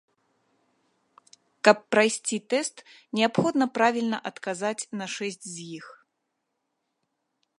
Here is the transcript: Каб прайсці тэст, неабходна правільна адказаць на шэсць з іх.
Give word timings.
Каб 1.69 1.77
прайсці 1.95 2.37
тэст, 2.53 2.75
неабходна 3.19 3.65
правільна 3.75 4.17
адказаць 4.29 4.79
на 5.01 5.05
шэсць 5.17 5.45
з 5.53 5.57
іх. 5.77 5.85